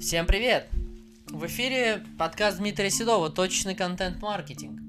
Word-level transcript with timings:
Всем 0.00 0.26
привет! 0.26 0.68
В 1.26 1.44
эфире 1.46 2.04
подкаст 2.18 2.58
Дмитрия 2.58 2.88
Седова 2.88 3.30
«Точечный 3.30 3.74
контент-маркетинг». 3.74 4.80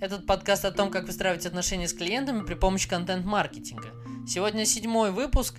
Этот 0.00 0.26
подкаст 0.26 0.64
о 0.64 0.72
том, 0.72 0.90
как 0.90 1.06
выстраивать 1.06 1.46
отношения 1.46 1.86
с 1.86 1.92
клиентами 1.92 2.44
при 2.44 2.54
помощи 2.54 2.88
контент-маркетинга. 2.88 3.92
Сегодня 4.26 4.64
седьмой 4.64 5.12
выпуск, 5.12 5.54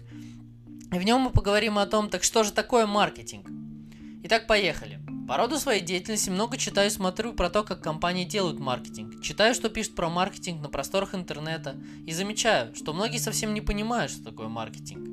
и 0.91 0.99
в 0.99 1.03
нем 1.03 1.21
мы 1.21 1.29
поговорим 1.29 1.77
о 1.77 1.85
том, 1.85 2.09
так 2.09 2.21
что 2.21 2.43
же 2.43 2.51
такое 2.51 2.85
маркетинг. 2.85 3.47
Итак, 4.23 4.45
поехали. 4.45 4.99
По 5.25 5.37
роду 5.37 5.57
своей 5.57 5.81
деятельности 5.81 6.29
много 6.29 6.57
читаю 6.57 6.87
и 6.89 6.93
смотрю 6.93 7.31
про 7.31 7.49
то, 7.49 7.63
как 7.63 7.81
компании 7.81 8.25
делают 8.25 8.59
маркетинг. 8.59 9.21
Читаю, 9.21 9.55
что 9.55 9.69
пишут 9.69 9.95
про 9.95 10.09
маркетинг 10.09 10.61
на 10.61 10.67
просторах 10.67 11.15
интернета 11.15 11.77
и 12.05 12.11
замечаю, 12.11 12.75
что 12.75 12.91
многие 12.91 13.19
совсем 13.19 13.53
не 13.53 13.61
понимают, 13.61 14.11
что 14.11 14.25
такое 14.25 14.49
маркетинг. 14.49 15.07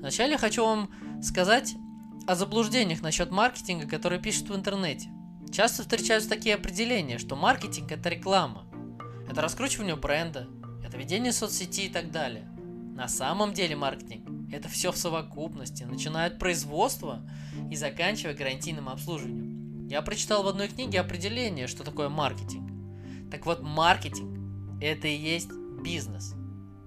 Вначале 0.00 0.36
хочу 0.36 0.64
вам 0.64 0.90
сказать 1.22 1.76
о 2.26 2.34
заблуждениях 2.34 3.02
насчет 3.02 3.30
маркетинга, 3.30 3.86
которые 3.86 4.20
пишут 4.20 4.50
в 4.50 4.54
интернете. 4.54 5.08
Часто 5.50 5.82
встречаются 5.82 6.28
такие 6.28 6.54
определения, 6.54 7.18
что 7.18 7.36
маркетинг– 7.36 7.90
это 7.92 8.08
реклама, 8.08 8.66
это 9.28 9.40
раскручивание 9.40 9.96
бренда, 9.96 10.48
это 10.84 10.96
ведение 10.96 11.32
соцсети 11.32 11.86
и 11.86 11.88
так 11.88 12.10
далее. 12.10 12.48
На 12.94 13.08
самом 13.08 13.52
деле 13.52 13.74
маркетинг– 13.76 14.28
это 14.52 14.68
все 14.68 14.92
в 14.92 14.96
совокупности, 14.96 15.84
начиная 15.84 16.28
от 16.28 16.38
производства 16.38 17.28
и 17.70 17.76
заканчивая 17.76 18.34
гарантийным 18.34 18.88
обслуживанием. 18.88 19.88
Я 19.88 20.02
прочитал 20.02 20.42
в 20.42 20.48
одной 20.48 20.68
книге 20.68 21.00
определение, 21.00 21.66
что 21.66 21.82
такое 21.82 22.08
маркетинг. 22.08 22.70
Так 23.30 23.46
вот, 23.46 23.62
маркетинг– 23.62 24.38
это 24.80 25.08
и 25.08 25.16
есть 25.16 25.50
бизнес– 25.82 26.34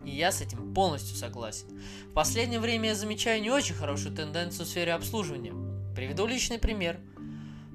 и 0.06 0.12
я 0.12 0.32
с 0.32 0.42
этим 0.42 0.74
полностью 0.74 1.16
согласен. 1.16 1.68
В 2.10 2.14
последнее 2.14 2.60
время 2.60 2.90
я 2.90 2.96
замечаю 2.96 3.42
не 3.42 3.50
очень 3.50 3.76
хорошую 3.76 4.16
тенденцию 4.16 4.66
в 4.66 4.70
сфере 4.70 4.94
обслуживания. 4.94 5.54
Приведу 5.96 6.26
личный 6.26 6.60
пример. 6.60 7.00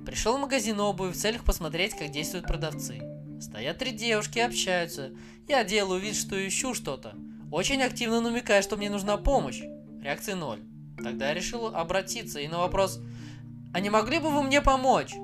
Пришел 0.04 0.36
в 0.36 0.40
магазин 0.40 0.80
обуви 0.80 1.12
в 1.12 1.16
целях 1.16 1.44
посмотреть, 1.44 1.96
как 1.96 2.10
действуют 2.10 2.46
продавцы. 2.46 3.00
Стоят 3.40 3.78
три 3.78 3.92
девушки 3.92 4.38
общаются. 4.38 5.10
Я 5.46 5.64
делаю 5.64 6.00
вид, 6.00 6.16
что 6.16 6.36
ищу 6.46 6.74
что-то. 6.74 7.14
Очень 7.50 7.82
активно 7.82 8.20
намекаю, 8.20 8.62
что 8.62 8.76
мне 8.76 8.90
нужна 8.90 9.16
помощь. 9.16 9.60
Реакции 10.02 10.32
ноль. 10.32 10.60
Тогда 11.02 11.28
я 11.28 11.34
решил 11.34 11.66
обратиться 11.66 12.40
и 12.40 12.48
на 12.48 12.58
вопрос 12.58 13.00
«А 13.72 13.80
не 13.80 13.90
могли 13.90 14.18
бы 14.18 14.30
вы 14.30 14.42
мне 14.42 14.60
помочь?» 14.60 15.14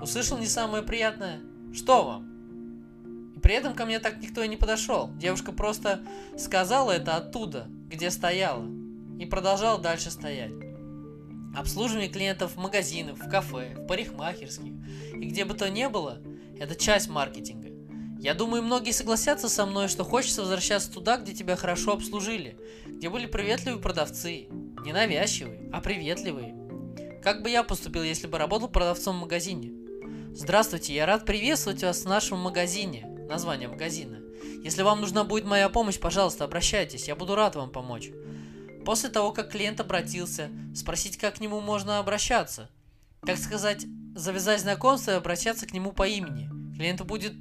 Услышал 0.00 0.38
не 0.38 0.46
самое 0.46 0.82
приятное 0.82 1.40
«Что 1.72 2.04
вам?» 2.04 2.31
При 3.42 3.54
этом 3.54 3.74
ко 3.74 3.84
мне 3.84 3.98
так 3.98 4.22
никто 4.22 4.42
и 4.42 4.48
не 4.48 4.56
подошел. 4.56 5.10
Девушка 5.16 5.52
просто 5.52 6.00
сказала 6.38 6.92
это 6.92 7.16
оттуда, 7.16 7.66
где 7.88 8.10
стояла, 8.10 8.64
и 9.18 9.26
продолжала 9.26 9.80
дальше 9.80 10.10
стоять. 10.10 10.52
Обслуживание 11.54 12.08
клиентов 12.08 12.52
в 12.52 12.58
магазинах, 12.58 13.18
в 13.18 13.28
кафе, 13.28 13.74
в 13.76 13.86
парикмахерских 13.86 14.72
и 15.14 15.26
где 15.26 15.44
бы 15.44 15.54
то 15.54 15.68
ни 15.68 15.86
было, 15.86 16.22
это 16.58 16.76
часть 16.76 17.10
маркетинга. 17.10 17.68
Я 18.20 18.34
думаю, 18.34 18.62
многие 18.62 18.92
согласятся 18.92 19.48
со 19.48 19.66
мной, 19.66 19.88
что 19.88 20.04
хочется 20.04 20.42
возвращаться 20.42 20.92
туда, 20.92 21.16
где 21.16 21.34
тебя 21.34 21.56
хорошо 21.56 21.94
обслужили, 21.94 22.56
где 22.86 23.10
были 23.10 23.26
приветливые 23.26 23.82
продавцы, 23.82 24.46
не 24.84 24.92
навязчивые, 24.92 25.68
а 25.72 25.80
приветливые. 25.80 26.54
Как 27.22 27.42
бы 27.42 27.50
я 27.50 27.64
поступил, 27.64 28.04
если 28.04 28.28
бы 28.28 28.38
работал 28.38 28.68
продавцом 28.68 29.16
в 29.16 29.20
магазине? 29.22 29.72
Здравствуйте, 30.32 30.94
я 30.94 31.04
рад 31.04 31.26
приветствовать 31.26 31.82
вас 31.82 32.02
в 32.02 32.08
нашем 32.08 32.38
магазине 32.38 33.11
название 33.32 33.68
магазина. 33.68 34.20
Если 34.62 34.82
вам 34.82 35.00
нужна 35.00 35.24
будет 35.24 35.44
моя 35.44 35.68
помощь, 35.68 35.98
пожалуйста, 35.98 36.44
обращайтесь, 36.44 37.08
я 37.08 37.16
буду 37.16 37.34
рад 37.34 37.56
вам 37.56 37.70
помочь. 37.70 38.10
После 38.84 39.08
того, 39.08 39.32
как 39.32 39.50
клиент 39.50 39.80
обратился, 39.80 40.50
спросить, 40.74 41.16
как 41.16 41.36
к 41.36 41.40
нему 41.40 41.60
можно 41.60 41.98
обращаться. 41.98 42.68
Так 43.24 43.38
сказать, 43.38 43.86
завязать 44.14 44.60
знакомство 44.60 45.12
и 45.12 45.14
обращаться 45.14 45.66
к 45.66 45.72
нему 45.72 45.92
по 45.92 46.06
имени. 46.06 46.50
Клиенту 46.76 47.04
будет 47.04 47.32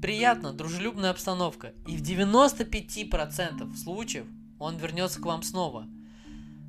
приятно, 0.00 0.52
дружелюбная 0.52 1.10
обстановка. 1.10 1.72
И 1.86 1.96
в 1.96 2.02
95% 2.02 3.76
случаев 3.76 4.26
он 4.58 4.76
вернется 4.78 5.20
к 5.20 5.26
вам 5.26 5.42
снова. 5.42 5.86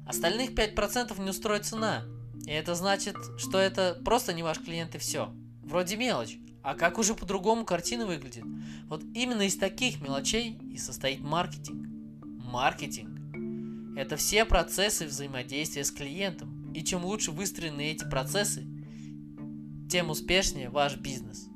Остальных 0.05 0.51
5% 0.51 1.21
не 1.21 1.29
устроит 1.29 1.65
цена. 1.65 2.03
И 2.45 2.51
это 2.51 2.75
значит, 2.75 3.15
что 3.37 3.59
это 3.59 4.01
просто 4.03 4.33
не 4.33 4.43
ваш 4.43 4.59
клиент 4.59 4.95
и 4.95 4.97
все. 4.97 5.31
Вроде 5.63 5.95
мелочь. 5.95 6.37
А 6.67 6.75
как 6.75 6.97
уже 6.97 7.15
по-другому 7.15 7.63
картина 7.63 8.05
выглядит? 8.05 8.43
Вот 8.89 9.01
именно 9.13 9.43
из 9.43 9.55
таких 9.55 10.01
мелочей 10.01 10.57
и 10.69 10.77
состоит 10.77 11.21
маркетинг. 11.21 11.87
Маркетинг– 12.21 13.17
это 13.97 14.17
все 14.17 14.43
процессы 14.43 15.05
взаимодействия 15.05 15.85
с 15.85 15.91
клиентом. 15.91 16.73
И 16.73 16.83
чем 16.83 17.05
лучше 17.05 17.31
выстроены 17.31 17.91
эти 17.91 18.03
процессы, 18.03 18.65
тем 19.89 20.09
успешнее 20.09 20.69
ваш 20.69 20.97
бизнес. 20.97 21.47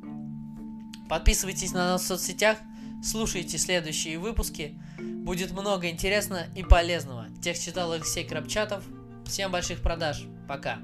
Подписывайтесь 1.09 1.73
на 1.73 1.91
нас 1.91 2.03
в 2.03 2.07
соцсетях, 2.07 2.57
слушайте 3.03 3.57
следующие 3.57 4.17
выпуски. 4.17 4.79
Будет 4.97 5.51
много 5.51 5.89
интересного 5.89 6.45
и 6.55 6.63
полезного. 6.63 7.27
Текст 7.43 7.65
читал 7.65 7.91
Алексей 7.91 8.23
Крапчатов. 8.23 8.85
Всем 9.25 9.51
больших 9.51 9.81
продаж. 9.81 10.23
Пока. 10.47 10.79